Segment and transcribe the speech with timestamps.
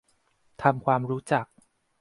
[0.61, 1.45] ทำความรู้จัก